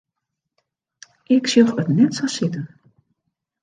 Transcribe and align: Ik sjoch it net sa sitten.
Ik 1.35 1.43
sjoch 1.49 1.75
it 1.81 1.89
net 1.97 2.13
sa 2.17 2.25
sitten. 2.37 2.65